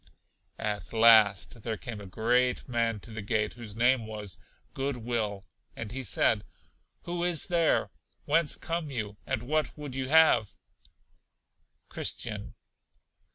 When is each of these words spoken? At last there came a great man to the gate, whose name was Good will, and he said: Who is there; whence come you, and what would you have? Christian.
At 0.57 0.93
last 0.93 1.61
there 1.61 1.77
came 1.77 2.01
a 2.01 2.07
great 2.07 2.67
man 2.67 2.99
to 3.01 3.11
the 3.11 3.21
gate, 3.21 3.53
whose 3.53 3.75
name 3.75 4.07
was 4.07 4.39
Good 4.73 4.97
will, 4.97 5.45
and 5.75 5.91
he 5.91 6.03
said: 6.03 6.43
Who 7.03 7.23
is 7.23 7.45
there; 7.45 7.91
whence 8.25 8.55
come 8.57 8.89
you, 8.89 9.17
and 9.27 9.43
what 9.43 9.77
would 9.77 9.93
you 9.93 10.09
have? 10.09 10.55
Christian. 11.87 12.55